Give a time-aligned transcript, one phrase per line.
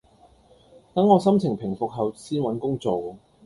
[0.95, 3.17] 等我心情平復後先搵工做